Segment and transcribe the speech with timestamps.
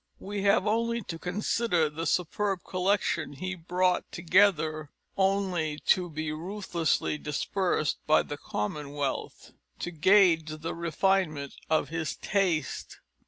[0.19, 7.19] We have only to consider the superb collection he brought together, only to be ruthlessly
[7.19, 12.97] dispersed by the Commonwealth, to gauge the refinement of his taste.